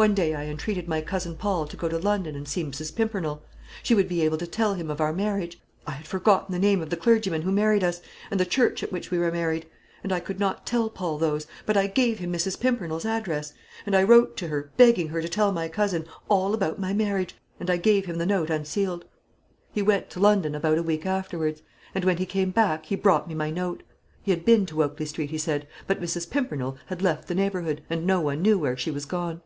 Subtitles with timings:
[0.00, 2.96] "One day I entreated my cousin Paul to go to London and see Mrs.
[2.96, 3.42] Pimpernel.
[3.82, 5.60] She would be able to tell him of our marriage.
[5.86, 8.00] I had forgotten the name of the clergyman who married us,
[8.30, 9.66] and the church at which we were married.
[10.02, 12.58] And I could not tell Paul those; but I gave him Mrs.
[12.58, 13.52] Pimpernel's address.
[13.84, 17.34] And I wrote to her, begging her to tell my cousin, all about my marriage;
[17.58, 19.04] and I gave him the note unsealed.
[19.70, 21.60] "He went to London about a week afterwards;
[21.94, 23.82] and when he came back, he brought me my note.
[24.22, 26.30] He had been to Oakley Street, he said; but Mrs.
[26.30, 29.42] Pimpernel had left the neighbourhood, and no one knew where she was gone."